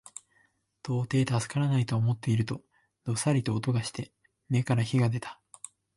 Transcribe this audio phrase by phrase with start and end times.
[0.81, 2.63] 到底助からないと思っていると、
[3.03, 4.11] どさりと音がして
[4.49, 5.39] 眼から火が出た